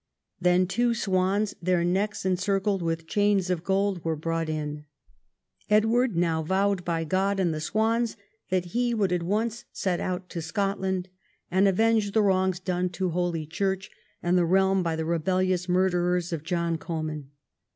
Then 0.39 0.65
two 0.65 0.95
swans, 0.95 1.53
their 1.61 1.83
necks 1.83 2.25
encircled 2.25 2.81
with 2.81 3.05
chains 3.05 3.51
of 3.51 3.63
gold, 3.63 4.03
were 4.03 4.15
brought 4.15 4.49
in. 4.49 4.85
Edward 5.69 6.15
now 6.17 6.41
vowed 6.41 6.83
by 6.83 7.03
God 7.03 7.39
and 7.39 7.53
the 7.53 7.61
swans 7.61 8.17
that 8.49 8.65
he 8.73 8.95
would 8.95 9.11
at 9.11 9.21
once 9.21 9.65
set 9.71 9.99
out 9.99 10.27
to 10.29 10.41
Scotland, 10.41 11.09
and 11.51 11.67
avenge 11.67 12.13
the 12.13 12.23
wrongs 12.23 12.59
done 12.59 12.89
to 12.89 13.11
Holy 13.11 13.45
Church 13.45 13.91
and 14.23 14.35
the 14.39 14.43
realm 14.45 14.81
by 14.81 14.95
the 14.95 15.05
rebellious 15.05 15.69
murderers 15.69 16.33
of 16.33 16.41
John 16.41 16.79
Comyn. 16.79 17.29